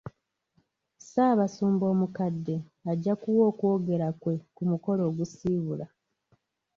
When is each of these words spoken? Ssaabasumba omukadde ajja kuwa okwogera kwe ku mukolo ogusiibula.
Ssaabasumba 0.99 1.85
omukadde 1.93 2.55
ajja 2.91 3.13
kuwa 3.21 3.43
okwogera 3.51 4.07
kwe 4.21 4.35
ku 4.55 4.61
mukolo 4.71 5.01
ogusiibula. 5.09 5.85